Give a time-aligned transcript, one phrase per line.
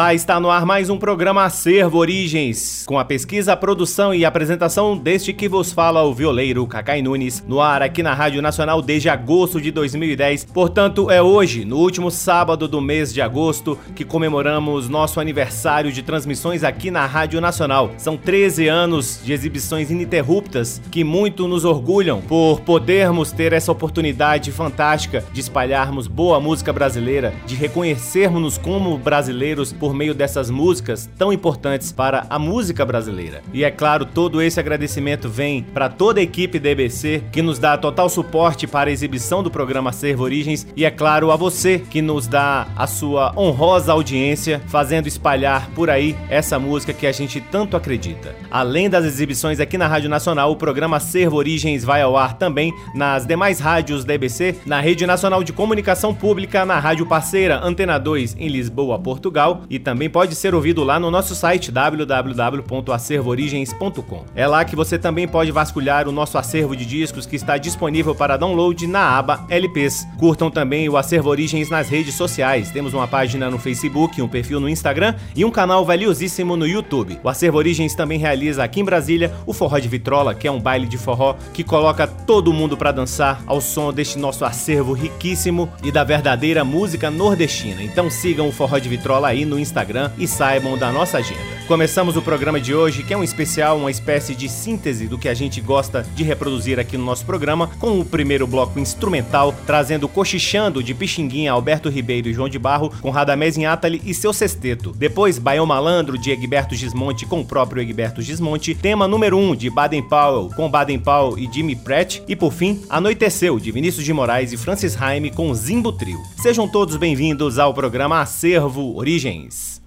[0.00, 4.96] Olá, está no ar mais um programa Acervo Origens, com a pesquisa, produção e apresentação
[4.96, 9.10] deste que vos fala o violeiro Cacai Nunes, no ar aqui na Rádio Nacional desde
[9.10, 10.46] agosto de 2010.
[10.46, 16.02] Portanto, é hoje, no último sábado do mês de agosto, que comemoramos nosso aniversário de
[16.02, 17.90] transmissões aqui na Rádio Nacional.
[17.98, 24.50] São 13 anos de exibições ininterruptas que muito nos orgulham por podermos ter essa oportunidade
[24.50, 31.32] fantástica de espalharmos boa música brasileira, de reconhecermos-nos como brasileiros por meio dessas músicas tão
[31.32, 33.42] importantes para a música brasileira.
[33.52, 37.58] E é claro, todo esse agradecimento vem para toda a equipe da EBC que nos
[37.58, 41.78] dá total suporte para a exibição do programa Servo Origens e é claro a você
[41.78, 47.12] que nos dá a sua honrosa audiência fazendo espalhar por aí essa música que a
[47.12, 48.34] gente tanto acredita.
[48.50, 52.72] Além das exibições aqui na Rádio Nacional, o programa Servo Origens vai ao ar também
[52.94, 57.98] nas demais rádios da EBC, na Rede Nacional de Comunicação Pública, na rádio parceira Antena
[57.98, 64.24] 2 em Lisboa, Portugal e também pode ser ouvido lá no nosso site www.acervoorigens.com.
[64.34, 68.12] É lá que você também pode vasculhar o nosso acervo de discos que está disponível
[68.12, 70.08] para download na aba LPs.
[70.18, 72.72] Curtam também o Acervo Origens nas redes sociais.
[72.72, 77.20] Temos uma página no Facebook, um perfil no Instagram e um canal valiosíssimo no YouTube.
[77.22, 80.58] O Acervo Origens também realiza aqui em Brasília o Forró de Vitrola, que é um
[80.58, 85.70] baile de forró que coloca todo mundo para dançar ao som deste nosso acervo riquíssimo
[85.84, 87.82] e da verdadeira música nordestina.
[87.82, 91.60] Então sigam o Forró de Vitrola aí no Instagram e saibam da nossa agenda.
[91.66, 95.28] Começamos o programa de hoje, que é um especial, uma espécie de síntese do que
[95.28, 100.08] a gente gosta de reproduzir aqui no nosso programa, com o primeiro bloco instrumental, trazendo
[100.08, 104.92] Cochichando de Pixinguinha, Alberto Ribeiro e João de Barro, com Radamés Atali e seu sexteto.
[104.96, 109.54] Depois, Baião Malandro de Egberto Gismonte com o próprio Egberto Gismonte, tema número 1 um,
[109.54, 114.04] de Baden Powell com Baden Powell e Jimmy Pratt, e por fim, Anoiteceu de Vinícius
[114.04, 116.20] de Moraes e Francis Haime com Zimbo Trio.
[116.36, 119.49] Sejam todos bem-vindos ao programa Acervo Origens.
[119.50, 119.80] Peace.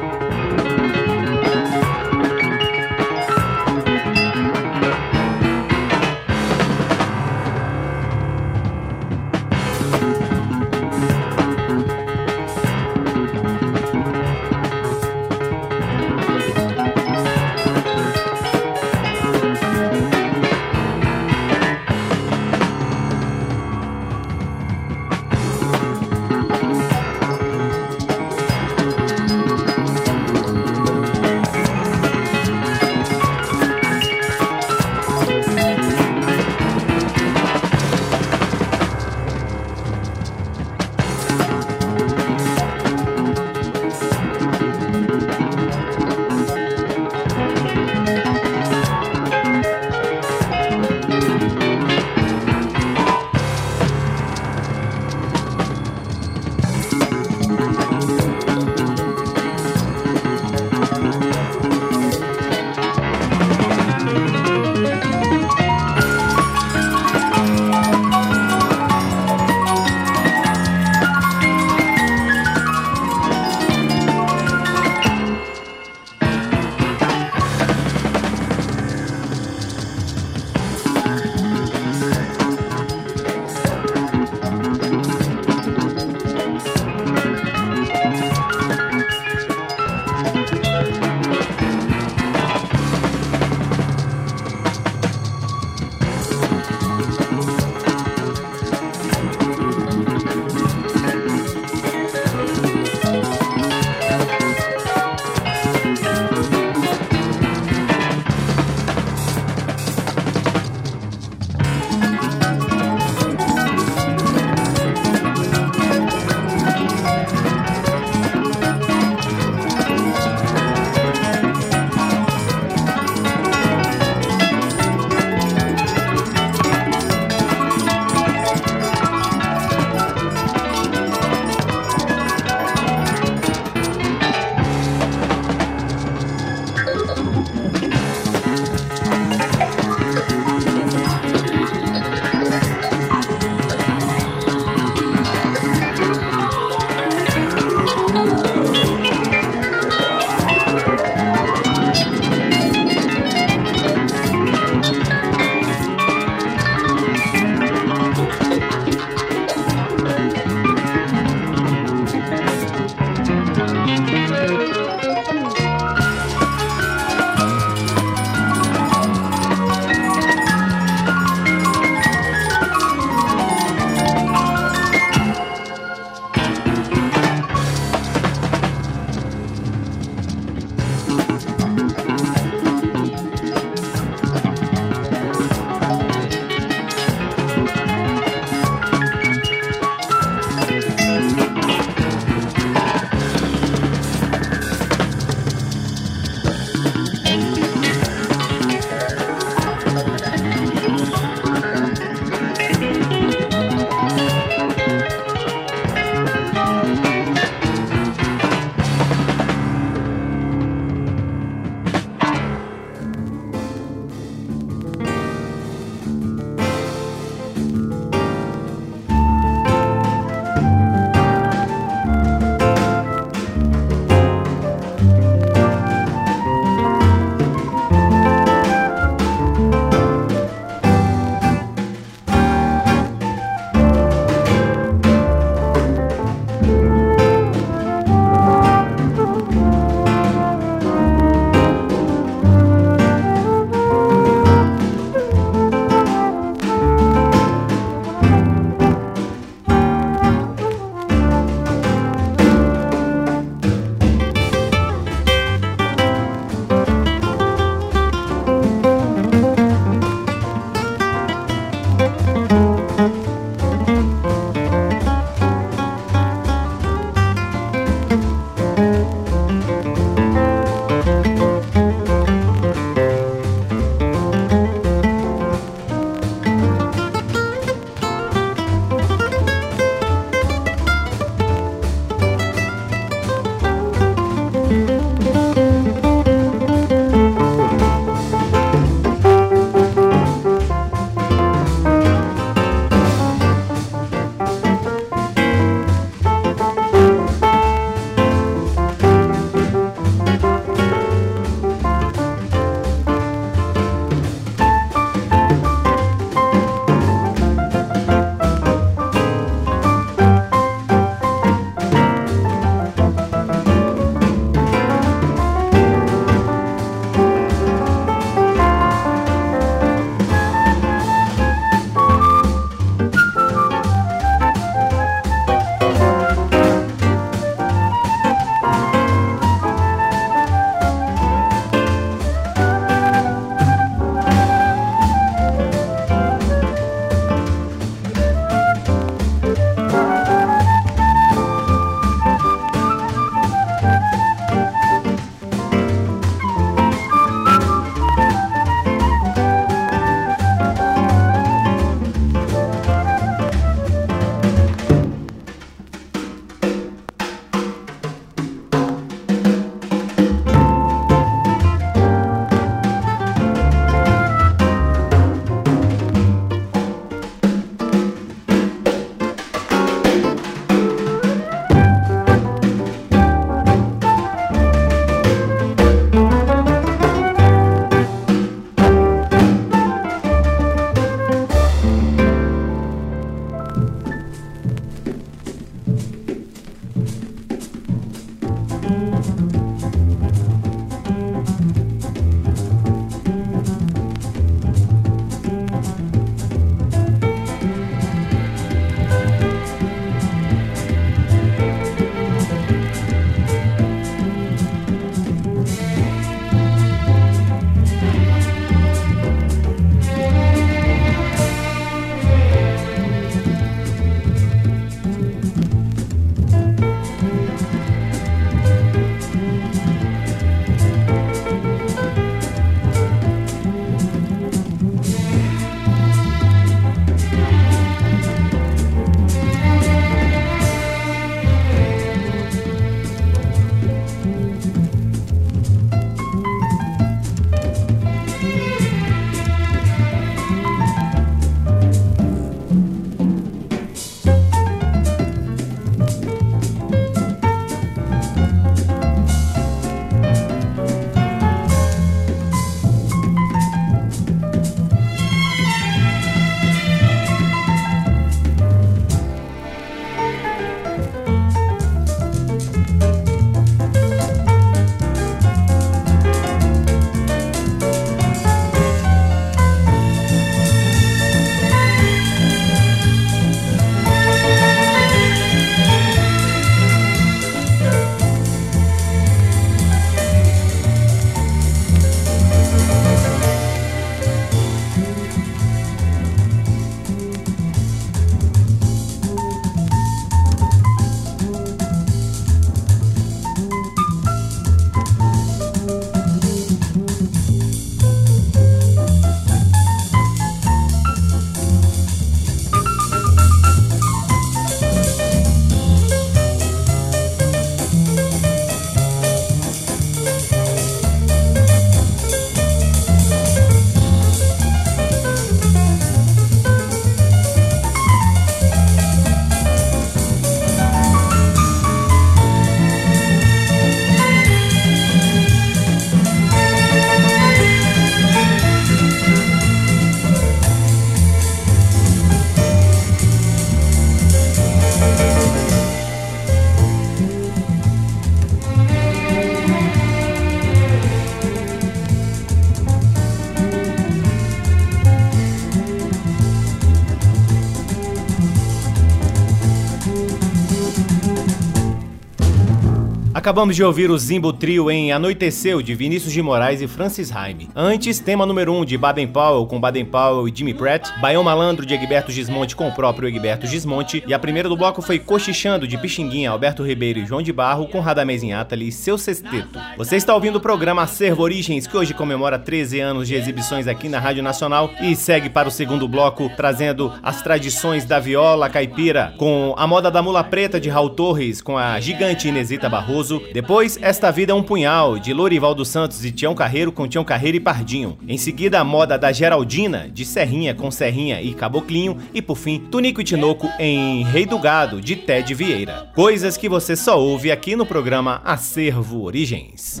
[553.50, 557.68] Acabamos de ouvir o Zimbo Trio em Anoiteceu, de Vinícius de Moraes e Francis Haime.
[557.74, 561.42] Antes, tema número 1 um de Baden Powell com Baden Powell e Jimmy Pratt, Baião
[561.42, 565.18] Malandro de Egberto Gismonte com o próprio Egberto Gismonte, e a primeira do bloco foi
[565.18, 569.80] Cochichando de Pixinguinha, Alberto Ribeiro e João de Barro com Radamés Atali e seu sexteto.
[569.96, 574.08] Você está ouvindo o programa Acervo Origens, que hoje comemora 13 anos de exibições aqui
[574.08, 579.34] na Rádio Nacional e segue para o segundo bloco trazendo as tradições da viola caipira
[579.36, 583.39] com a moda da mula preta de Raul Torres com a gigante Inesita Barroso.
[583.52, 587.24] Depois, Esta Vida é um Punhal, de Lorival dos Santos e Tião Carreiro com Tião
[587.24, 588.18] Carreiro e Pardinho.
[588.26, 592.16] Em seguida, a moda da Geraldina, de Serrinha com Serrinha e Caboclinho.
[592.32, 596.10] E por fim, Tunico e Tinoco em Rei do Gado, de Ted Vieira.
[596.14, 600.00] Coisas que você só ouve aqui no programa Acervo Origens.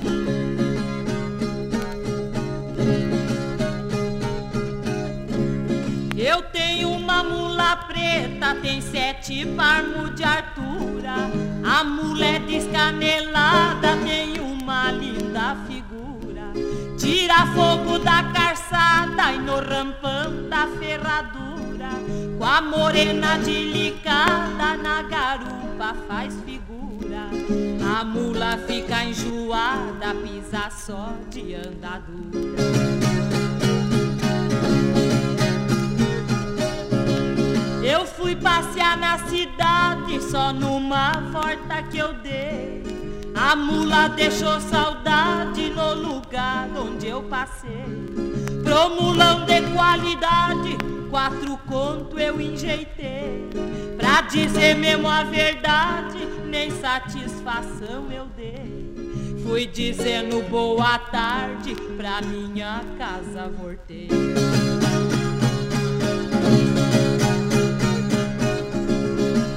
[6.16, 6.69] Eu tenho
[7.76, 11.14] preta, tem sete palmos de altura.
[11.64, 16.52] A mula é descanelada, tem uma linda figura.
[16.98, 21.90] Tira fogo da carçada e no rampão da ferradura.
[22.38, 27.28] Com a morena delicada na garupa faz figura.
[27.98, 32.89] A mula fica enjoada, pisa só de andadura.
[37.90, 42.84] Eu fui passear na cidade só numa volta que eu dei.
[43.34, 47.84] A mula deixou saudade no lugar onde eu passei.
[48.62, 50.78] Pro mulão de qualidade,
[51.10, 53.50] quatro conto eu enjeitei.
[53.96, 59.34] Pra dizer mesmo a verdade, nem satisfação eu dei.
[59.42, 64.08] Fui dizendo boa tarde, pra minha casa voltei.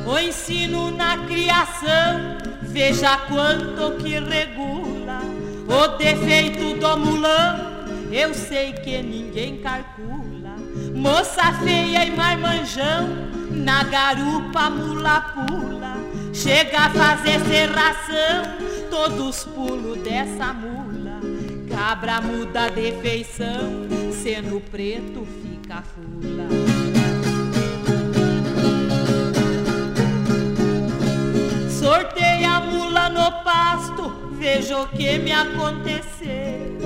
[0.06, 5.22] O ensino na criação, veja quanto que regula.
[5.68, 10.56] O defeito do mulão, eu sei que ninguém calcula.
[10.94, 13.08] Moça feia e marmanjão,
[13.50, 15.96] na garupa mula pula.
[16.34, 18.44] Chega a fazer serração,
[18.90, 21.22] todos pulos dessa mula.
[21.70, 27.03] Cabra muda de feição, sendo preto fica fula.
[31.84, 36.78] Sortei a mula no pasto, veja o que me aconteceu.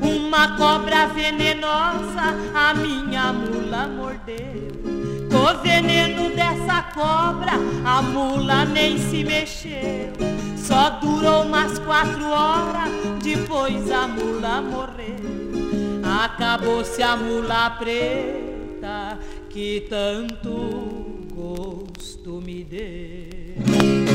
[0.00, 4.72] Uma cobra venenosa a minha mula mordeu.
[5.30, 7.52] Com o veneno dessa cobra,
[7.84, 10.14] a mula nem se mexeu.
[10.56, 12.90] Só durou umas quatro horas,
[13.22, 16.00] depois a mula morreu.
[16.24, 19.18] Acabou-se a mula preta
[19.50, 24.05] que tanto gosto me deu.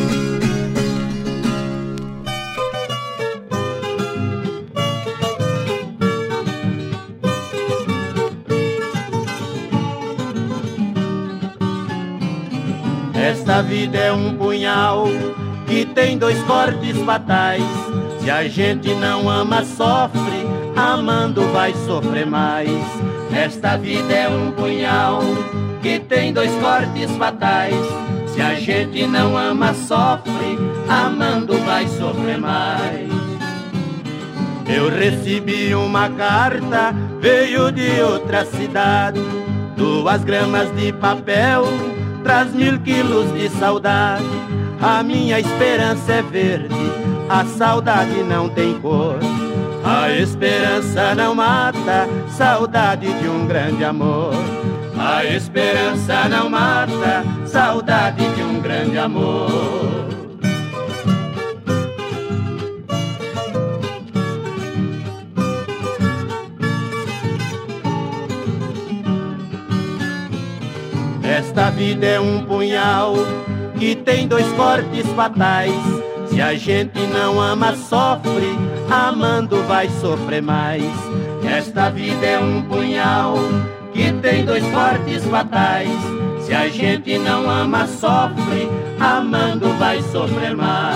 [13.62, 15.06] Esta vida é um punhal
[15.68, 17.62] que tem dois cortes fatais.
[18.20, 22.72] Se a gente não ama, sofre, amando vai sofrer mais.
[23.32, 25.22] Esta vida é um punhal
[25.80, 27.76] que tem dois cortes fatais.
[28.34, 30.58] Se a gente não ama, sofre,
[30.90, 33.12] amando vai sofrer mais.
[34.68, 39.22] Eu recebi uma carta, veio de outra cidade,
[39.78, 41.91] duas gramas de papel
[42.24, 44.24] traz mil quilos de saudade.
[44.82, 46.76] A minha esperança é verde,
[47.30, 49.20] a saudade não tem cor.
[49.84, 54.34] A esperança não mata, saudade de um grande amor.
[54.98, 60.11] A esperança não mata, saudade de um grande amor.
[71.42, 73.16] Esta vida é um punhal
[73.80, 75.74] que tem dois cortes fatais.
[76.30, 78.56] Se a gente não ama, sofre,
[78.88, 80.84] amando vai sofrer mais.
[81.44, 83.38] Esta vida é um punhal
[83.92, 85.90] que tem dois cortes fatais.
[86.46, 90.96] Se a gente não ama, sofre, amando vai sofrer mais.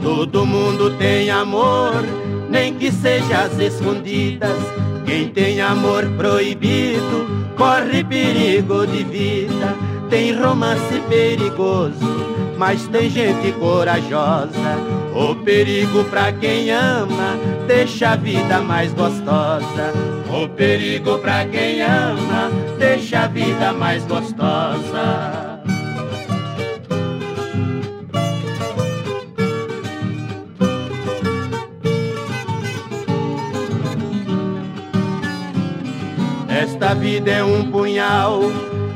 [0.00, 1.94] Todo mundo tem amor,
[2.52, 4.58] nem que seja às escondidas.
[5.06, 9.74] Quem tem amor proibido corre perigo de vida.
[10.10, 12.26] Tem romance perigoso,
[12.58, 14.76] mas tem gente corajosa.
[15.14, 19.92] O perigo pra quem ama deixa a vida mais gostosa.
[20.28, 25.51] O perigo pra quem ama deixa a vida mais gostosa.
[36.92, 38.42] Esta vida é um punhal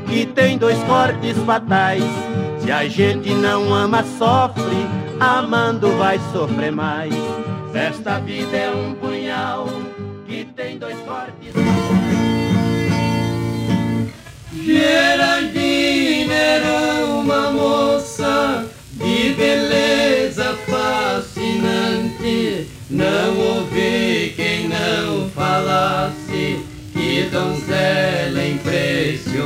[0.07, 2.03] que tem dois cortes fatais.
[2.59, 4.85] Se a gente não ama, sofre,
[5.19, 7.11] amando vai sofrer mais.
[7.73, 9.67] Esta vida é um punhal
[10.27, 11.75] que tem dois cortes fatais.
[14.63, 22.67] Geraldine era uma moça de beleza fascinante.
[22.91, 26.26] Não ouvi quem não falasse
[27.37, 29.37] donzela impressionante.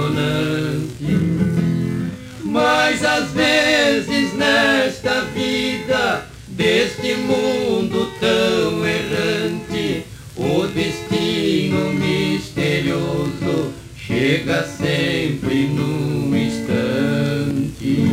[2.41, 10.05] Mas às vezes nesta vida, deste mundo tão errante,
[10.37, 18.05] o destino misterioso chega sempre num instante.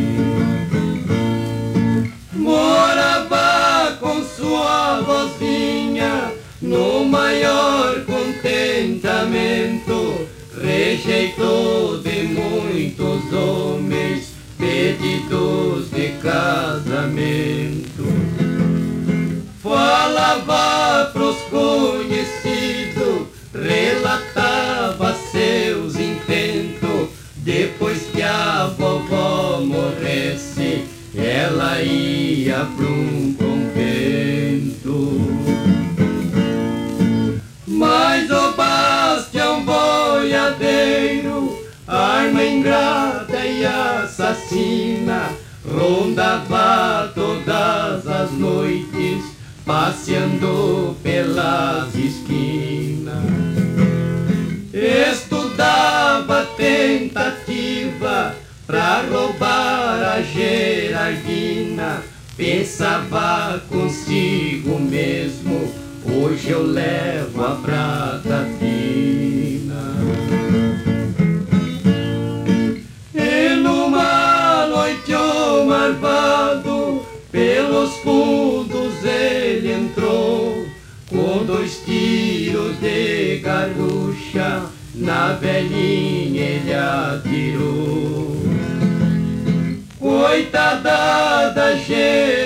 [2.32, 6.37] Morava com sua vozinha
[6.68, 10.28] no maior contentamento,
[10.60, 18.04] rejeitou de muitos homens pedidos de casamento.
[19.62, 27.08] Falava pros conhecidos, relatava seus intentos.
[27.36, 30.84] Depois que a vovó morresse,
[31.16, 35.37] ela ia pra um convento.
[62.78, 65.68] Pensava consigo mesmo
[66.06, 69.94] Hoje eu levo a prata fina.
[73.14, 80.64] E numa noite o marvado, pelos fundos ele entrou,
[81.10, 84.62] com dois tiros de garrucha,
[84.94, 88.38] na velhinha ele atirou.
[89.98, 92.37] Coitada da Gerardina,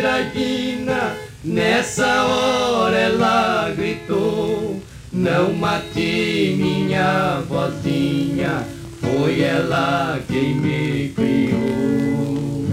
[1.82, 4.80] Nessa hora ela gritou:
[5.12, 8.64] Não mate minha vozinha,
[9.00, 12.64] foi ela quem me criou.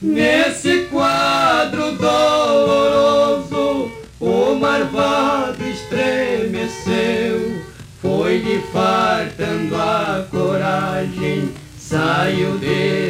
[0.00, 7.52] Nesse quadro doloroso, o marvado estremeceu,
[8.00, 13.01] foi-lhe fartando a coragem, saiu, desapareceu.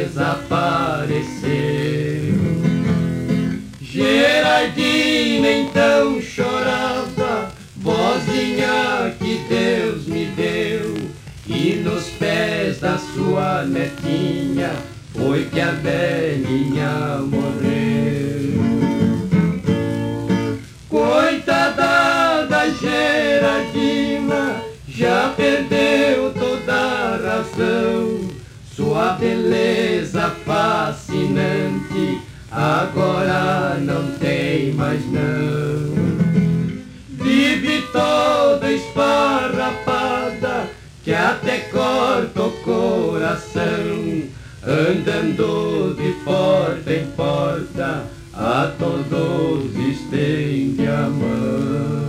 [13.73, 14.71] Netinha
[15.13, 18.61] foi que a velhinha morreu.
[20.87, 28.29] Coitada da Gerardina, já perdeu toda a razão,
[28.75, 35.93] sua beleza fascinante agora não tem mais não.
[37.09, 40.69] Vive toda esfarrapada,
[41.03, 41.57] que até
[43.33, 44.23] coração,
[44.63, 52.03] andando de porta em porta, a todos estende a mão.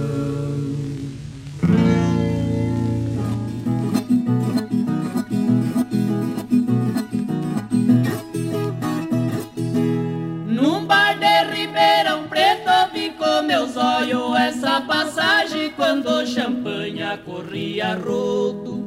[13.47, 18.84] meus olhos essa passagem quando champanha corria rodo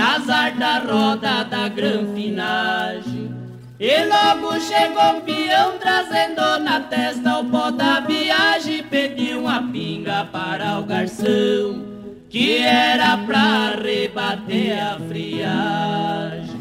[0.00, 0.24] nas
[0.56, 3.30] da roda da granfinagem.
[3.78, 10.24] E logo chegou um peão trazendo na testa o pó da viagem, pediu uma pinga
[10.24, 11.82] para o garçom,
[12.30, 16.60] que era pra rebater a friagem.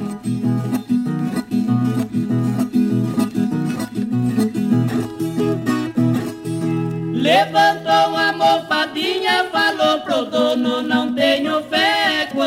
[7.13, 11.88] Levantou uma mofadinha, falou pro dono, não tenho fé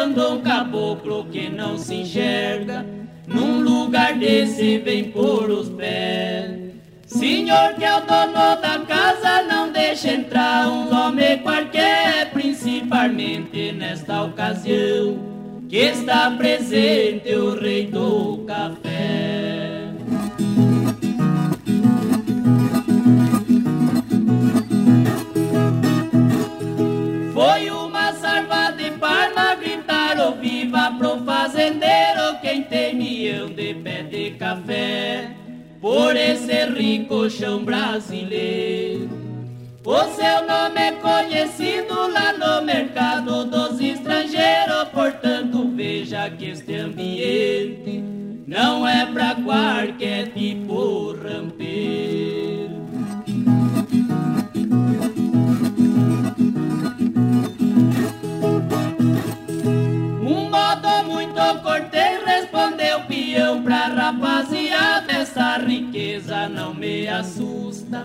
[0.05, 2.85] um caboclo que não se enxerga
[3.27, 6.61] num lugar desse vem por os pés.
[7.07, 14.25] Senhor que é o dono da casa, não deixa entrar um homem qualquer, principalmente nesta
[14.25, 15.19] ocasião
[15.69, 19.72] que está presente o rei do café.
[28.13, 35.31] da sarva de Parma gritaram viva pro fazendeiro quem tem milhão de pé de café
[35.81, 39.11] por esse rico chão brasileiro.
[39.85, 48.05] O seu nome é conhecido lá no mercado dos estrangeiros, portanto veja que este ambiente
[48.47, 52.32] não é pra qualquer tipo rampeiro.
[62.63, 68.05] Cortês respondeu peão pra rapaziada, essa riqueza não me assusta.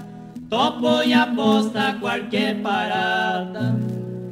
[0.49, 3.75] Topo em aposta qualquer parada.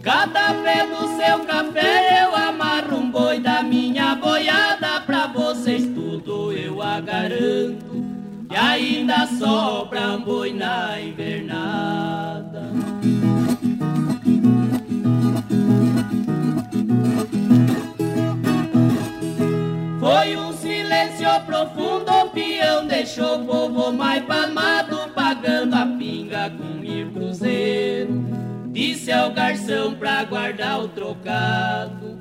[0.02, 6.52] Cada pé do seu café eu amarro um boi da minha boiada pra vocês tudo
[6.54, 8.06] eu a garanto.
[8.50, 12.66] E ainda sobra um boi na invernada.
[20.06, 26.80] Foi um silêncio profundo, o peão deixou o povo mais palmado, pagando a pinga com
[26.80, 28.24] mil cruzeiro.
[28.68, 32.20] Disse ao garçom pra guardar o trocado.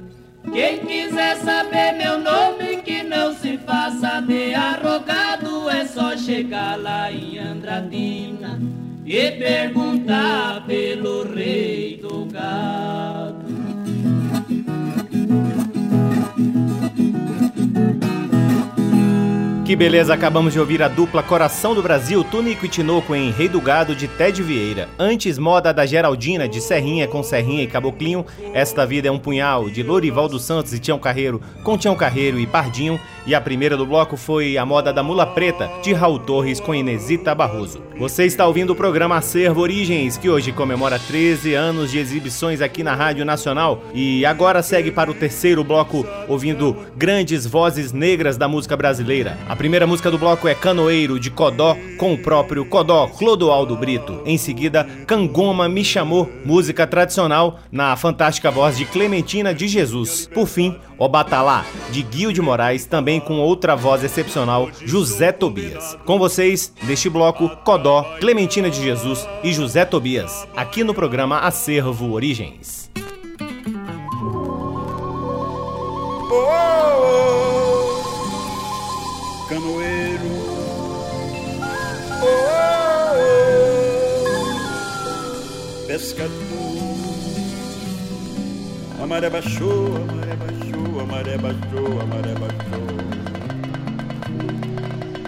[0.51, 7.13] Quem quiser saber meu nome, que não se faça de arrogado, é só chegar lá
[7.13, 8.59] em Andradina
[9.05, 13.44] e perguntar pelo rei do gado.
[19.65, 23.49] Que beleza, acabamos de ouvir a dupla Coração do Brasil, Túnico e Tinoco em Rei
[23.49, 24.91] do Gado de Ted Vieira.
[24.99, 28.27] Antes, moda da Geraldina, de Serrinha com Serrinha e Caboclinho.
[28.53, 32.39] Esta Vida é um Punhal, de Lorival dos Santos e Tião Carreiro, com Tião Carreiro
[32.39, 33.01] e Pardinho.
[33.27, 36.75] E a primeira do bloco foi a moda da Mula Preta, de Raul Torres com
[36.75, 37.83] Inesita Barroso.
[37.99, 42.83] Você está ouvindo o programa Acervo Origens, que hoje comemora 13 anos de exibições aqui
[42.83, 43.83] na Rádio Nacional.
[43.95, 49.39] E agora segue para o terceiro bloco, ouvindo grandes vozes negras da música brasileira.
[49.55, 54.21] A primeira música do bloco é Canoeiro, de Codó, com o próprio Codó, Clodoaldo Brito.
[54.27, 60.29] Em seguida, Cangoma Me Chamou, música tradicional na fantástica voz de Clementina de Jesus.
[60.35, 65.97] Por fim, O Batalá, de Guil de Moraes, também com outra voz excepcional, José Tobias.
[66.05, 72.11] Com vocês, neste bloco, Codó, Clementina de Jesus e José Tobias, aqui no programa Acervo
[72.11, 72.91] Origens.
[79.55, 80.33] Canoeiro.
[82.23, 82.27] Oh,
[84.67, 86.33] oh, pescador.
[89.01, 92.87] A maré baixou, a maré baixou, a maré baixou, a maré baixou.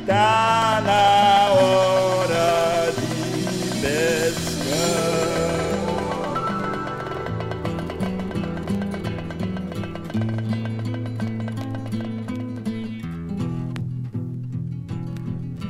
[0.07, 2.06] Tá na hora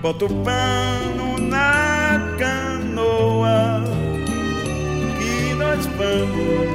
[0.07, 3.83] Bota o pano na canoa
[5.19, 6.69] que nós vamos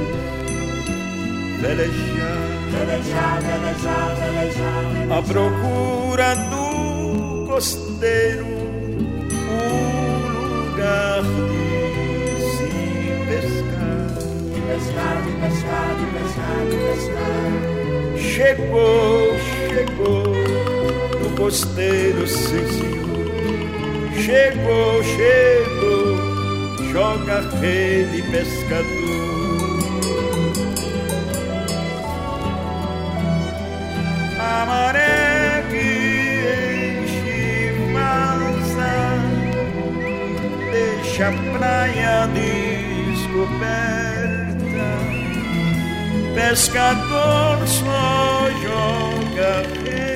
[1.58, 2.36] velejar,
[2.72, 8.44] Velejar, velejar, velejar, à procura do costeiro,
[9.48, 9.78] um
[10.68, 12.68] lugar de se
[13.30, 14.12] pescar.
[14.68, 17.48] Pescar, de pescar, de pescar, de pescar.
[18.18, 19.20] Chegou,
[19.70, 20.22] chegou
[21.22, 23.01] no costeiro, sim senhor.
[24.16, 26.16] Chegou, chegou,
[26.92, 28.92] joga rede pescador.
[34.38, 35.86] A maré que
[37.02, 38.94] enche massa,
[40.70, 42.28] deixa a praia
[43.08, 43.70] descoberta.
[46.34, 49.52] Pescador só joga
[49.84, 50.11] rede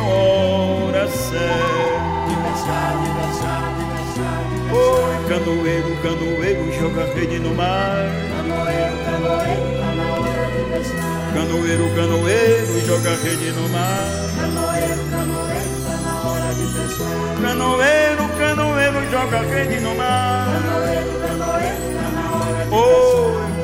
[0.00, 1.80] hora certa.
[4.72, 8.06] Oi, canoeiro, canoeiro, joga rede no mar.
[8.36, 9.90] Canoeiro, canoeiro, tá
[12.86, 14.06] joga rede no mar.
[14.36, 16.64] Canoeiro, canoeiro, tá na hora de.
[17.42, 20.46] Canoeiro, canoeiro, joga rede no mar.
[20.52, 21.34] Canoeiro, tá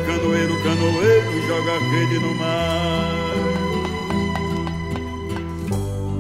[0.07, 3.16] canoeiro, canoeiro, joga rede no mar.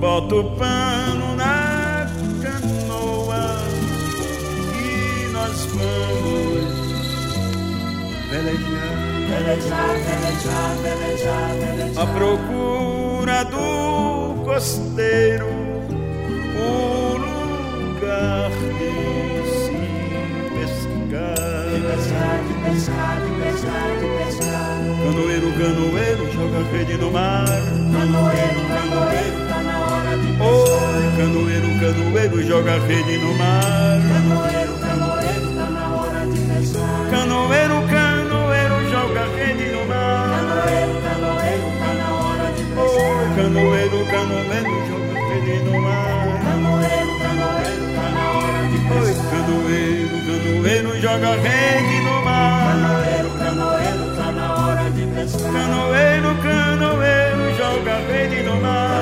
[0.07, 2.07] Bota o pano na
[2.41, 3.59] canoa
[4.81, 6.77] e nós vamos
[8.31, 8.95] velejar.
[9.29, 12.03] Velejar, velejar, velejar, velejar.
[12.05, 15.49] à procura do costeiro,
[16.55, 18.93] um lugar de
[19.51, 19.75] se
[20.55, 21.35] pescar.
[21.83, 24.77] Pescar, de pescar, de pescar, de pescar.
[25.03, 27.45] Canoeiro, canoeiro, joga rede no mar.
[27.93, 29.46] Canoeiro, canoeiro,
[30.17, 34.01] Oi, canoeiro, canoeiro, joga rede no mar.
[34.13, 37.11] Canoeiro, canoeiro, tá na hora de pescar.
[37.11, 40.29] Canoeiro, canoeiro, joga rede no mar.
[40.37, 43.37] Canoeiro, canoeiro, tá na hora de pescar.
[43.37, 46.41] canoeiro, canoeiro, joga rede no mar.
[46.47, 49.31] Canoeiro, canoeiro, tá na hora de pescar.
[49.31, 52.73] canoeiro, canoeiro, joga rede no mar.
[52.73, 55.53] Canoeiro, canoeiro, tá na hora de pescar.
[55.53, 58.96] Canoeiro, canoeiro, joga rede no mar.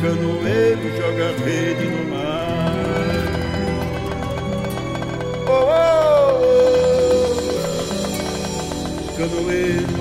[0.00, 3.28] Canoeiro, joga rede no mar.
[5.46, 7.36] Oh, oh, oh.
[9.16, 9.98] canoeiro.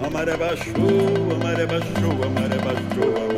[0.02, 3.33] A maré baixou, a maré baixou, a maré baixou, a maré baixou.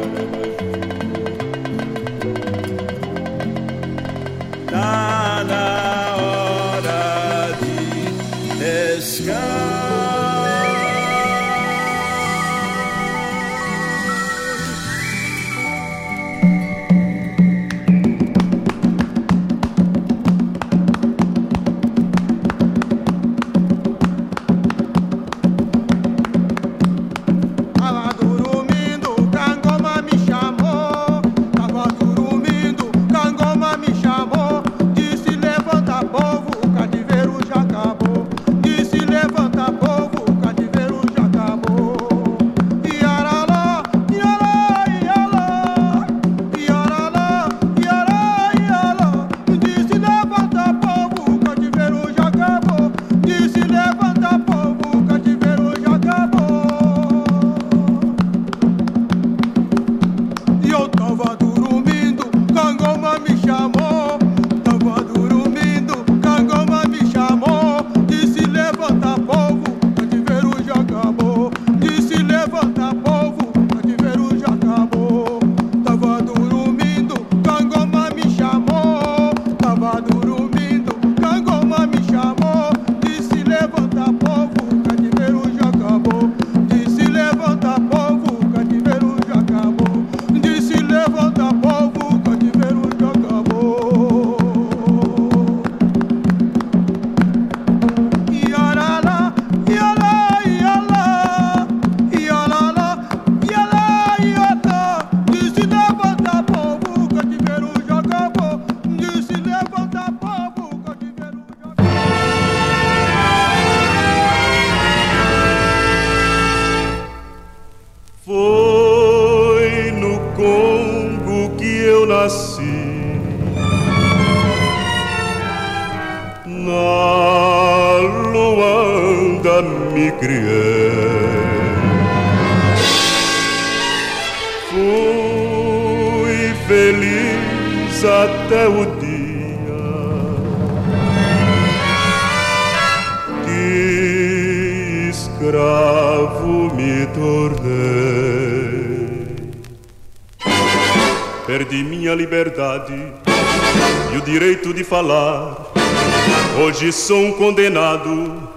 [157.37, 158.49] Condenado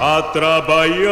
[0.00, 1.11] a trabalhar,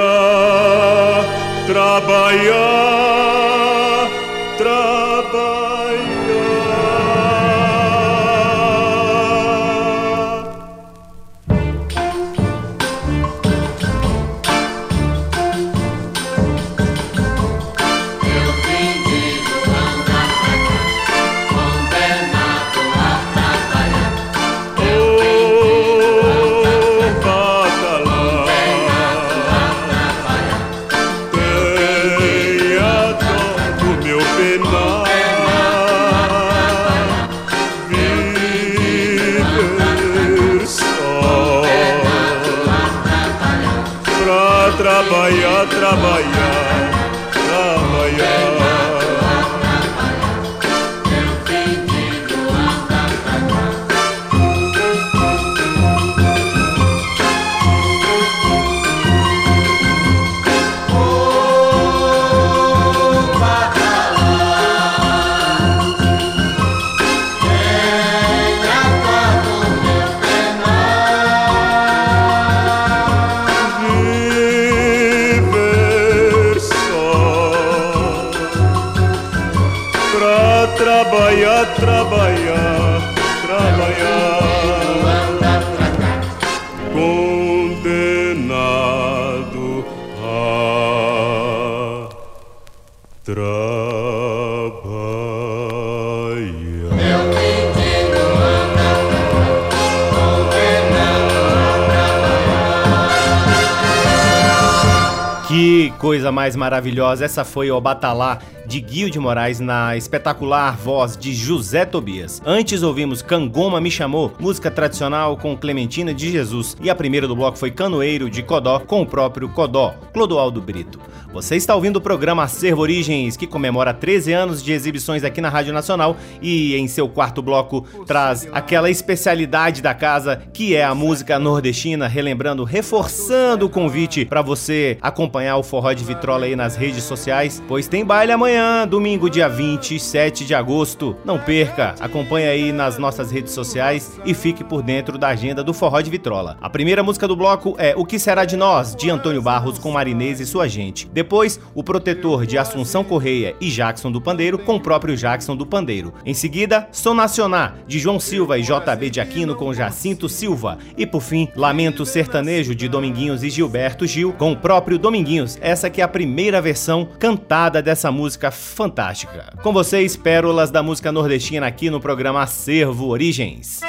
[106.31, 107.25] coisa mais maravilhosa!
[107.25, 112.41] Essa foi o Batalá de Guio de Moraes na espetacular voz de José Tobias.
[112.45, 117.37] Antes ouvimos Cangoma Me Chamou, música tradicional com Clementina de Jesus, e a primeira do
[117.37, 120.99] bloco foi Canoeiro de Codó com o próprio Codó, Clodoaldo Brito.
[121.33, 125.49] Você está ouvindo o programa Acervo Origens, que comemora 13 anos de exibições aqui na
[125.49, 130.93] Rádio Nacional e em seu quarto bloco traz aquela especialidade da casa que é a
[130.93, 136.75] música nordestina, relembrando, reforçando o convite para você acompanhar o Forró de Vitrola aí nas
[136.75, 141.17] redes sociais, pois tem baile amanhã, domingo, dia 27 de agosto.
[141.25, 145.75] Não perca, acompanhe aí nas nossas redes sociais e fique por dentro da agenda do
[145.75, 146.57] Forró de Vitrola.
[146.61, 149.91] A primeira música do bloco é O Que Será de Nós, de Antônio Barros com
[149.93, 151.09] Marinês e sua gente.
[151.13, 155.67] Depois, O Protetor de Assunção Correia e Jackson do Pandeiro com o próprio Jackson do
[155.67, 156.13] Pandeiro.
[156.25, 160.79] Em seguida, Sou Nacional de João Silva e JB de Aquino com Jacinto Silva.
[160.97, 165.59] E por fim, Lamento Sertanejo de Dominguinhos e Gilberto Gil com o próprio Dominguinhos.
[165.61, 169.53] Essa que é a primeira versão cantada dessa música fantástica.
[169.61, 173.81] Com vocês, pérolas da música nordestina aqui no programa Acervo Origens.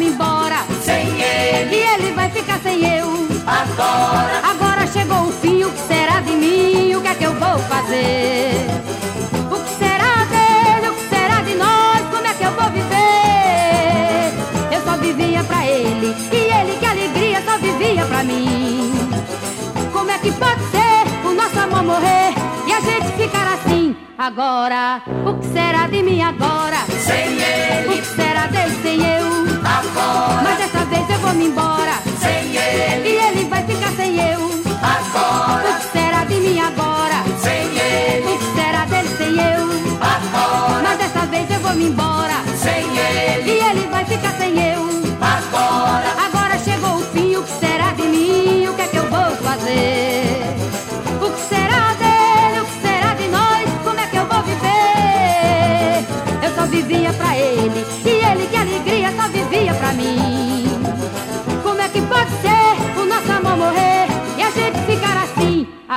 [0.00, 0.64] Me embora.
[0.82, 3.06] sem E ele, ele vai ficar sem eu.
[3.46, 6.94] agora, Agora chegou o fim, o que será de mim?
[6.94, 8.52] O que é que eu vou fazer?
[9.52, 10.88] O que será dele?
[10.88, 12.00] O que será de nós?
[12.10, 14.32] Como é que eu vou viver?
[14.74, 18.92] Eu só vivia pra ele e ele que alegria só vivia pra mim.
[19.92, 22.32] Como é que pode ser o nosso amor morrer
[22.66, 23.94] e a gente ficar assim?
[24.16, 26.78] Agora, o que será de mim agora?
[27.04, 29.49] sem O ele, que será dele sem eu?
[29.78, 31.94] Agora, Mas dessa vez eu vou me embora.
[32.20, 34.40] sem ele, E ele vai ficar sem eu.
[34.40, 37.18] O agora, que será de mim agora?
[37.44, 39.66] sem O ele, que será dele sem eu?
[40.14, 42.19] agora, Mas dessa vez eu vou me embora.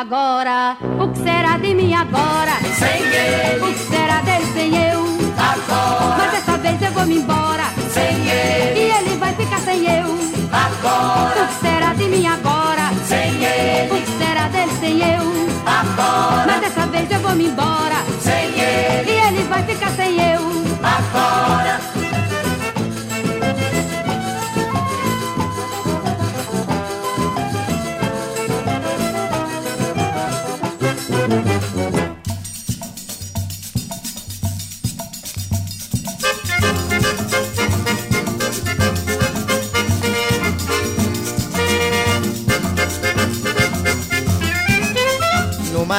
[0.07, 2.51] Agora, o que será de mim agora?
[2.77, 5.01] sem O ele, que será dele sem eu?
[5.37, 7.63] Mas agora, dessa vez eu vou me embora.
[7.89, 10.09] sem E ele, ele vai ficar sem eu.
[10.09, 12.89] O agora, que será de mim agora?
[13.07, 15.23] sem O ele, que será dele sem eu?
[15.65, 17.95] agora, Mas dessa vez eu vou me embora.
[18.19, 20.62] sem ele, E ele vai ficar sem eu.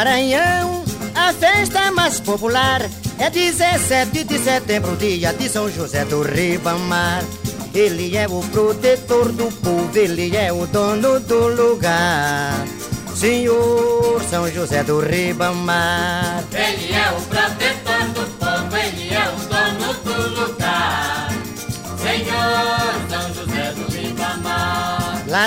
[0.04, 0.84] Maranhão,
[1.14, 2.82] a festa mais popular
[3.18, 7.24] é 17 de setembro, dia de São José do Ribamar.
[7.74, 12.52] Ele é o protetor do povo, ele é o dono do lugar.
[13.16, 16.44] Senhor São José do Ribamar.
[16.52, 16.83] ele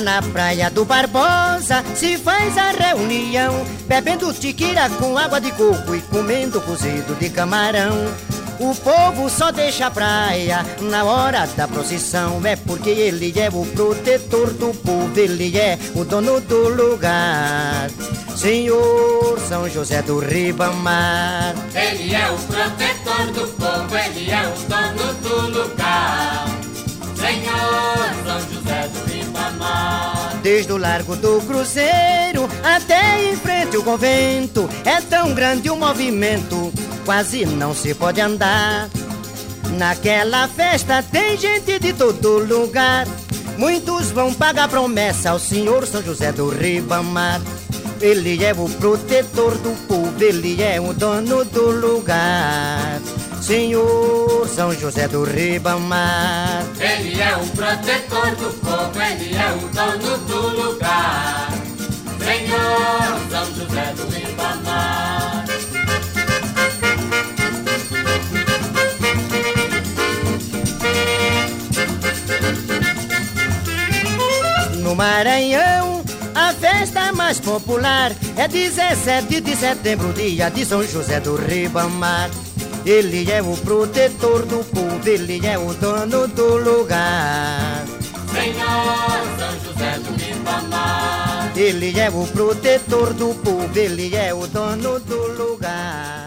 [0.02, 6.02] Na praia do Barbosa se faz a reunião, bebendo tiquira com água de coco e
[6.02, 7.96] comendo cozido de camarão.
[8.60, 13.66] O povo só deixa a praia na hora da procissão, é porque ele é o
[13.66, 17.90] protetor do povo, ele é o dono do lugar.
[18.36, 21.56] Senhor São José do Ribamar.
[21.74, 26.46] Ele é o protetor do povo, ele é o dono do lugar.
[27.16, 29.17] Senhor São José do Ribamar.
[30.42, 36.72] Desde o largo do Cruzeiro até em frente ao convento, é tão grande o movimento,
[37.06, 38.90] quase não se pode andar.
[39.78, 43.08] Naquela festa tem gente de todo lugar.
[43.58, 47.42] Muitos vão pagar promessa ao senhor São José do Ribamar.
[48.00, 53.02] Ele é o protetor do povo, ele é o dono do lugar.
[53.42, 56.64] Senhor São José do Ribamar.
[56.80, 61.50] Ele é o protetor do povo, ele é o dono do lugar.
[62.20, 65.46] Senhor São José do Ribamar.
[74.84, 75.97] No Maranhão,
[76.38, 82.30] a festa mais popular é 17 de setembro, dia de São José do Ribamar.
[82.86, 87.84] Ele é o protetor do povo, ele é o dono do lugar.
[88.32, 91.52] Senhor São José do Ribamar.
[91.56, 96.27] Ele é o protetor do povo, ele é o dono do lugar.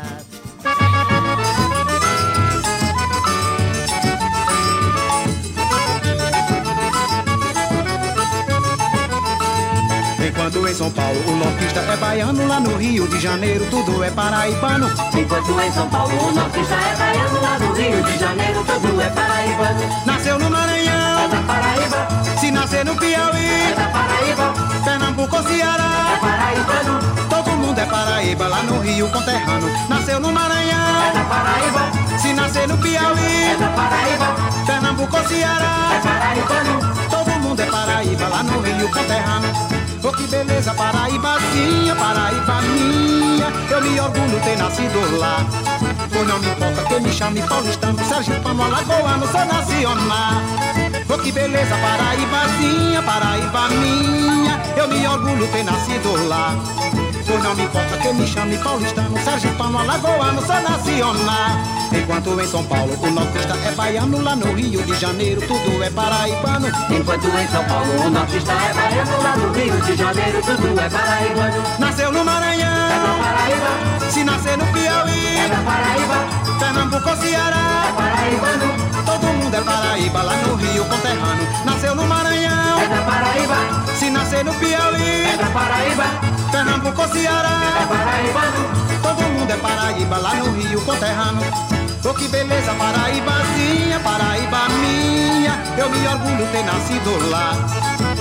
[10.70, 14.86] Em São Paulo o nortista é baiano, lá no Rio de Janeiro tudo é paraibano.
[15.18, 19.08] Enquanto em São Paulo o nortista é baiano, lá no Rio de Janeiro tudo é
[19.10, 19.80] paraibano.
[20.06, 22.08] Nasceu no Maranhão, é da Paraíba.
[22.38, 24.54] Se nascer no Piauí, é da Paraíba.
[24.84, 27.00] Pernambuco ou Ceará, é paraibano.
[27.28, 29.66] Todo mundo é Paraíba, lá no Rio conterrano.
[29.88, 32.18] Nasceu no Maranhão, é da Paraíba.
[32.18, 34.36] Se nascer no Piauí, é da Paraíba.
[34.66, 36.94] Pernambuco ou Ceará, é paraibano.
[37.10, 39.79] Todo mundo é Paraíba, lá no Rio conterrano.
[40.30, 43.46] Beleza, Paraíbazinha, Paraíba minha.
[43.68, 45.44] Eu me orgulho ter nascido lá.
[46.12, 51.76] Pois não me importa que me chame paulistano Sergipano, alagoano, sou nacional Oh que beleza,
[51.76, 54.62] Paraíbazinha, Paraíba minha.
[54.76, 56.54] Eu me orgulho ter nascido lá.
[57.26, 61.58] Pois não me importa que me chame paulistano Sergipano, alagoano, sou nacional.
[61.92, 65.90] Enquanto em São Paulo o nortista é baiano Lá no Rio de Janeiro tudo é
[65.90, 66.68] paraibano.
[66.68, 70.88] Enquanto em São Paulo o nortista é baiano Lá no Rio de Janeiro tudo é
[70.88, 71.62] paraibano.
[71.80, 74.10] Nasceu no Maranhão, é da Paraíba.
[74.10, 76.58] Se nascer no Piauí, é da Paraíba.
[76.60, 78.99] Pernambuco ou Ceará, é paraibano
[79.52, 81.48] É Paraíba lá no Rio conterrâneo.
[81.64, 83.56] Nasceu no Maranhão, é da Paraíba.
[83.98, 86.04] Se nascer no Piauí, é da Paraíba.
[86.52, 91.42] Pernambuco ou Ceará, é paraibano Todo mundo é Paraíba lá no Rio conterrâneo.
[92.04, 95.58] Oh que beleza, Paraíbazinha, Paraíba minha.
[95.76, 97.52] Eu me orgulho ter nascido lá.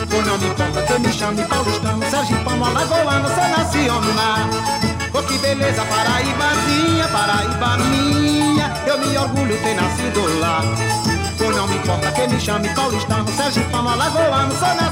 [0.09, 4.49] Pois não me importa que me chame paulistano Sergipano, alagoano, sou nacional
[5.13, 8.73] Oh que beleza, Paraíbazinha, Paraíba minha.
[8.87, 10.61] Eu me orgulho ter nascido lá
[12.49, 14.88] chame paulistano Sergipano, alagoano, sou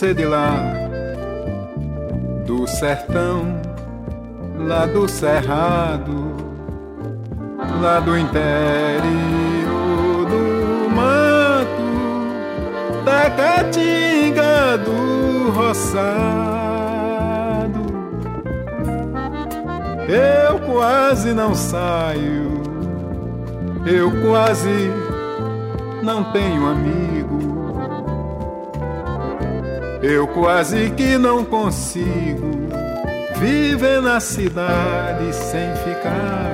[0.00, 0.54] ser de lá,
[2.46, 3.60] do sertão,
[4.56, 6.34] lá do cerrado,
[7.82, 8.40] lá do interior
[10.24, 11.84] do mato,
[13.04, 16.00] da caatinga do roçado.
[20.08, 22.62] Eu quase não saio,
[23.84, 24.90] eu quase
[26.02, 27.09] não tenho amigo.
[30.10, 32.68] Eu quase que não consigo
[33.36, 36.49] viver na cidade sem ficar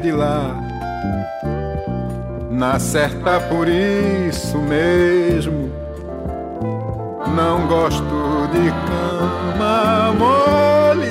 [0.00, 0.56] de lá.
[2.50, 5.70] Na certa por isso mesmo,
[7.34, 11.10] não gosto de cama mole,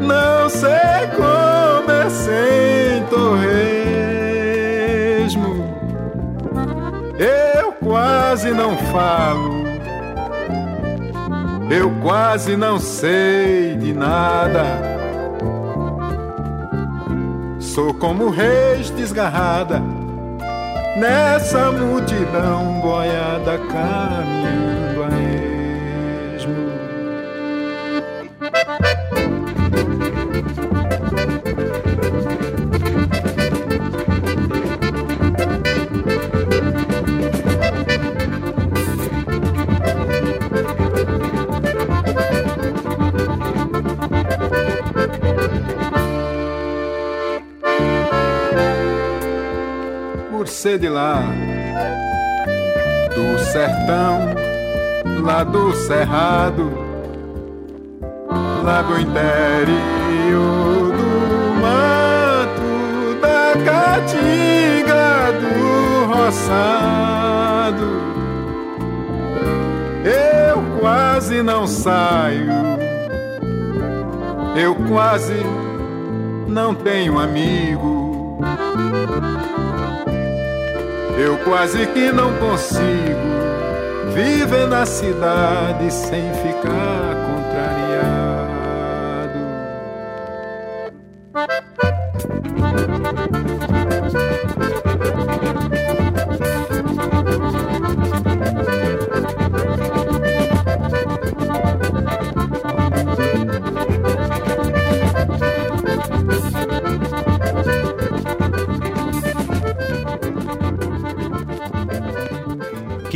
[0.00, 3.66] não sei comer sem torresmo.
[7.18, 9.66] Eu quase não falo,
[11.70, 14.85] eu quase não sei de nada.
[17.76, 19.82] Sou como reis desgarrada,
[20.96, 24.75] nessa multidão boiada caminhando
[50.66, 51.22] Ser de lá,
[53.14, 54.34] do sertão,
[55.22, 56.72] lá do cerrado,
[58.64, 67.88] lá do interior do mato, da caatinga, do roçado.
[70.04, 72.50] Eu quase não saio,
[74.56, 75.46] eu quase
[76.48, 77.96] não tenho amigo.
[81.16, 83.36] Eu quase que não consigo
[84.14, 86.95] viver na cidade sem ficar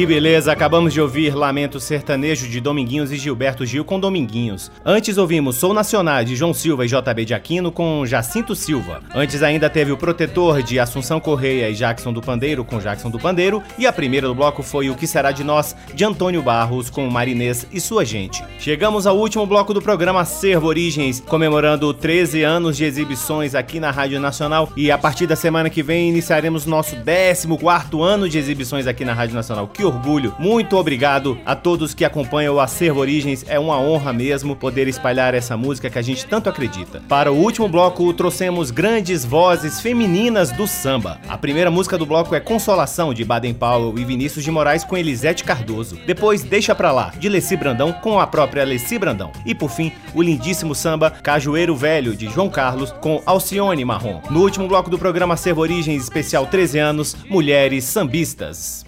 [0.00, 4.72] Que beleza, acabamos de ouvir Lamento Sertanejo de Dominguinhos e Gilberto Gil com Dominguinhos.
[4.82, 9.02] Antes ouvimos Sou Nacional de João Silva e JB de Aquino com Jacinto Silva.
[9.14, 13.18] Antes ainda teve o Protetor de Assunção Correia e Jackson do Pandeiro com Jackson do
[13.18, 13.62] Pandeiro.
[13.78, 17.06] E a primeira do bloco foi O Que Será de Nós de Antônio Barros com
[17.10, 18.42] Marinês e sua gente.
[18.58, 23.90] Chegamos ao último bloco do programa Servo Origens, comemorando 13 anos de exibições aqui na
[23.90, 24.72] Rádio Nacional.
[24.74, 29.12] E a partir da semana que vem iniciaremos nosso 14 ano de exibições aqui na
[29.12, 29.68] Rádio Nacional.
[29.68, 30.34] Que orgulho.
[30.38, 33.44] Muito obrigado a todos que acompanham o Acervo Origens.
[33.48, 37.02] É uma honra mesmo poder espalhar essa música que a gente tanto acredita.
[37.08, 41.18] Para o último bloco, trouxemos grandes vozes femininas do samba.
[41.28, 44.96] A primeira música do bloco é Consolação, de Baden Powell e Vinícius de Moraes com
[44.96, 45.98] Elisete Cardoso.
[46.06, 49.32] Depois, Deixa Pra Lá, de Leci Brandão com a própria Leci Brandão.
[49.44, 54.20] E por fim, o lindíssimo samba Cajueiro Velho, de João Carlos com Alcione Marrom.
[54.30, 58.84] No último bloco do programa Acervo Origens, especial 13 anos, Mulheres Sambistas.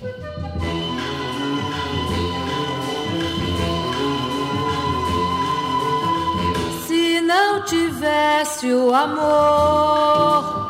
[7.32, 10.68] Não tivesse o amor,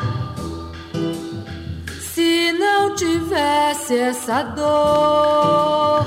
[2.00, 6.04] se não tivesse essa dor,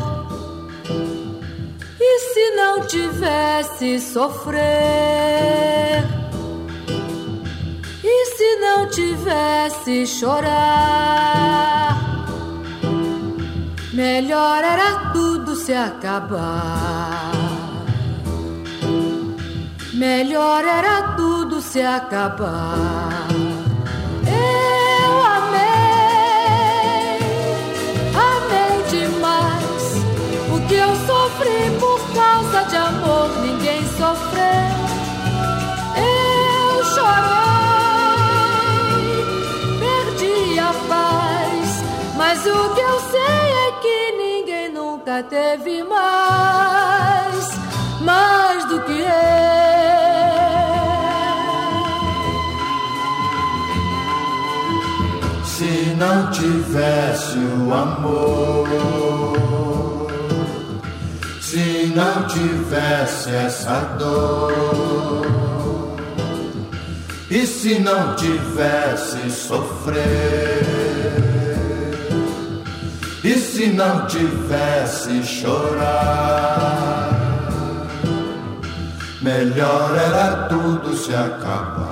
[2.00, 4.64] e se não tivesse sofrer,
[8.02, 11.98] e se não tivesse chorar,
[13.94, 17.55] melhor era tudo se acabar.
[19.96, 23.30] Melhor era tudo se acabar.
[24.28, 25.62] Eu amei,
[28.14, 29.96] amei demais.
[30.54, 34.76] O que eu sofri por causa de amor, ninguém sofreu.
[35.96, 38.26] Eu chorei,
[39.80, 41.84] perdi a paz.
[42.18, 47.50] Mas o que eu sei é que ninguém nunca teve mais,
[48.02, 49.55] mais do que eu.
[55.98, 58.68] Não tivesse o amor,
[61.42, 65.26] se não tivesse essa dor,
[67.30, 70.66] e se não tivesse sofrer,
[73.24, 76.66] e se não tivesse chorar,
[79.22, 81.85] melhor era tudo se acabar.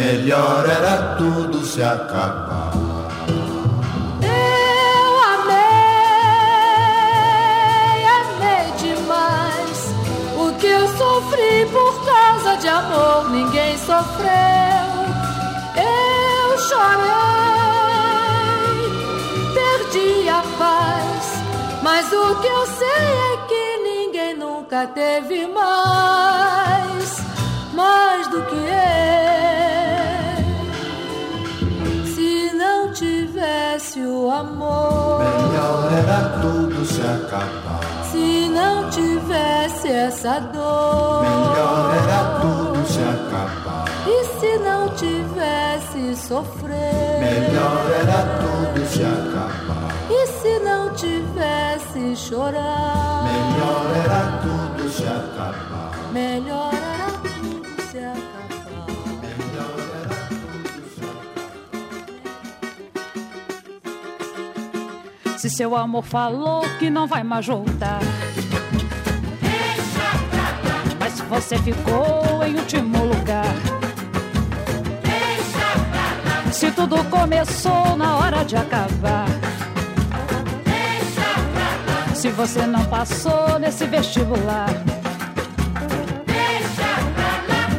[0.00, 2.72] Melhor era tudo se acabar.
[4.22, 5.60] Eu amei,
[8.18, 9.78] amei demais.
[10.38, 14.88] O que eu sofri por causa de amor, ninguém sofreu.
[15.76, 17.10] Eu chorei,
[19.52, 21.42] perdi a paz.
[21.82, 27.18] Mas o que eu sei é que ninguém nunca teve mais,
[27.74, 29.59] mais do que eu.
[33.90, 35.18] Tivesse o amor.
[35.18, 37.80] Melhor era tudo se acabar.
[38.10, 43.84] Se não tivesse essa dor, Melhor era tudo se acabar.
[44.06, 47.20] e se não tivesse sofrer.
[47.20, 49.90] Melhor era tudo se acabar.
[50.10, 53.24] E se não tivesse chorar?
[53.24, 55.90] Melhor era tudo se acabar.
[56.12, 56.79] Melhor
[65.40, 68.00] Se seu amor falou que não vai mais voltar.
[70.98, 73.54] Mas se você ficou em último lugar.
[76.52, 79.24] Se tudo começou na hora de acabar.
[82.14, 84.68] Se você não passou nesse vestibular.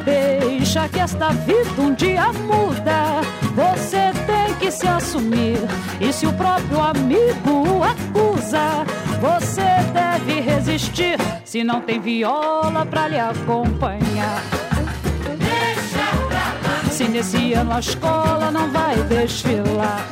[0.04, 3.22] Deixa que esta vida um dia muda.
[3.54, 4.11] Você
[4.72, 5.60] se assumir.
[6.00, 8.86] E se o próprio amigo o acusa,
[9.20, 9.62] você
[9.94, 11.18] deve resistir.
[11.44, 14.42] Se não tem viola pra lhe acompanhar.
[16.90, 20.08] Se nesse ano a escola não vai desfilar.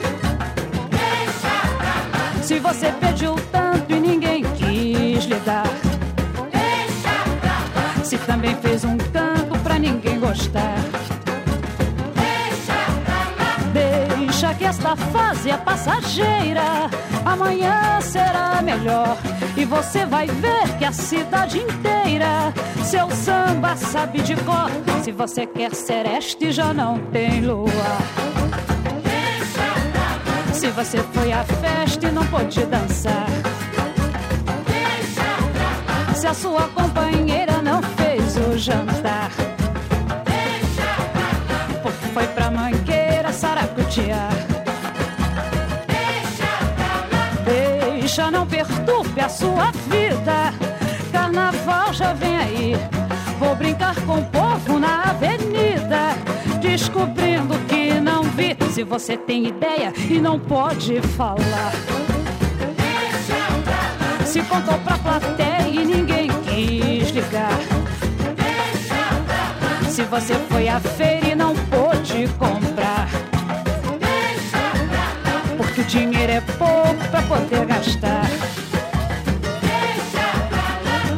[2.41, 5.67] Se você pediu tanto e ninguém quis lhe dar.
[8.03, 10.88] Se também fez um canto pra ninguém gostar.
[14.89, 16.89] Esta fase é passageira.
[17.23, 19.17] Amanhã será melhor.
[19.55, 22.51] E você vai ver que a cidade inteira
[22.83, 24.71] seu samba sabe de cor.
[25.03, 27.69] Se você quer sereste, já não tem lua.
[30.53, 33.27] Se você foi à festa e não pôde dançar.
[36.15, 39.29] Se a sua companheira não fez o jantar.
[42.11, 44.38] Foi pra mangueira saracutear.
[48.09, 50.51] Deixa, não perturbe a sua vida.
[51.11, 52.75] Carnaval já vem aí.
[53.37, 56.15] Vou brincar com o povo na avenida.
[56.59, 58.57] Descobrindo que não vi.
[58.73, 61.71] Se você tem ideia e não pode falar.
[64.25, 67.59] Se contou pra plateia e ninguém quis ligar.
[69.87, 73.07] Se você foi à feira e não pôde comprar.
[75.57, 76.41] Porque o dinheiro é
[77.29, 78.25] poder gastar.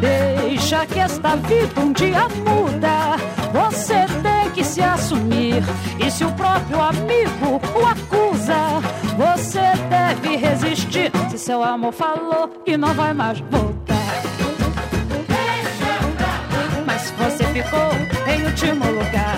[0.01, 3.15] Deixa que esta vida um dia muda.
[3.53, 5.63] Você tem que se assumir.
[6.05, 8.81] E se o próprio amigo o acusa,
[9.17, 11.11] você deve resistir.
[11.29, 14.21] Se seu amor falou que não vai mais voltar.
[16.85, 17.89] Mas se você ficou
[18.27, 19.37] em último lugar.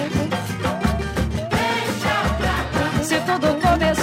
[3.04, 4.03] Se tudo começou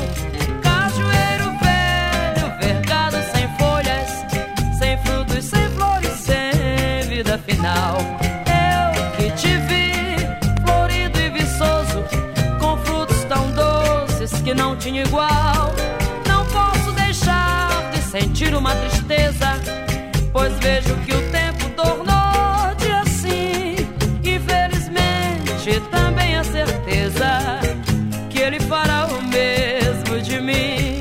[14.91, 15.73] sozinho igual.
[16.27, 19.59] Não posso deixar de sentir uma tristeza,
[20.31, 23.75] pois vejo que o tempo tornou de assim.
[24.23, 27.59] Infelizmente, também a certeza
[28.29, 30.99] que ele fará o mesmo de mim.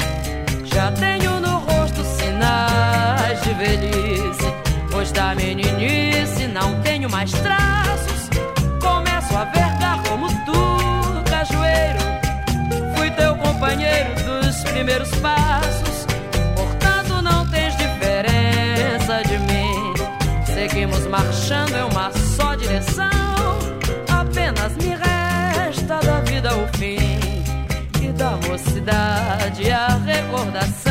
[0.72, 4.54] Já tenho no rosto sinais de velhice,
[4.90, 7.59] pois da meninice não tenho mais traço
[20.80, 23.10] Seguimos marchando em uma só direção.
[24.08, 27.20] Apenas me resta da vida o fim
[28.02, 30.89] e da mocidade a recordação.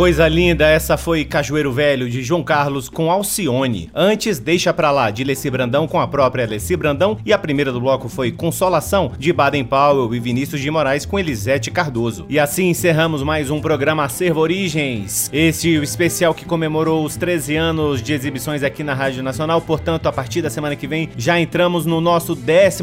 [0.00, 3.90] Coisa linda, essa foi Cajueiro Velho de João Carlos com Alcione.
[3.94, 7.18] Antes, Deixa Pra Lá de Leci Brandão com a própria Leci Brandão.
[7.22, 11.18] E a primeira do bloco foi Consolação de Baden Powell e Vinícius de Moraes com
[11.18, 12.24] Elisete Cardoso.
[12.30, 15.28] E assim encerramos mais um programa Acervo Origens.
[15.34, 19.60] Este o especial que comemorou os 13 anos de exibições aqui na Rádio Nacional.
[19.60, 22.82] Portanto, a partir da semana que vem já entramos no nosso 14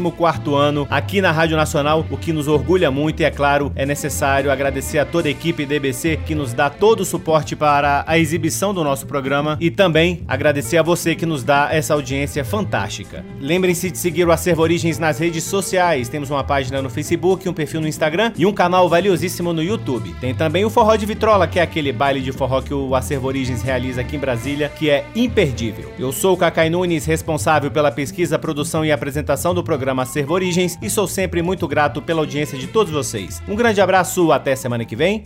[0.54, 4.52] ano aqui na Rádio Nacional, o que nos orgulha muito e, é claro, é necessário
[4.52, 8.84] agradecer a toda a equipe DBC que nos dá todo suporte para a exibição do
[8.84, 13.24] nosso programa e também agradecer a você que nos dá essa audiência fantástica.
[13.40, 16.08] Lembrem-se de seguir o Acervo Origens nas redes sociais.
[16.08, 20.14] Temos uma página no Facebook, um perfil no Instagram e um canal valiosíssimo no YouTube.
[20.20, 23.26] Tem também o Forró de Vitrola, que é aquele baile de forró que o Acervo
[23.26, 25.92] Origens realiza aqui em Brasília, que é imperdível.
[25.98, 30.78] Eu sou o Cacai Nunes, responsável pela pesquisa, produção e apresentação do programa Acervo Origens
[30.82, 33.42] e sou sempre muito grato pela audiência de todos vocês.
[33.48, 35.24] Um grande abraço, até semana que vem.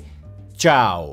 [0.57, 1.13] Tchau.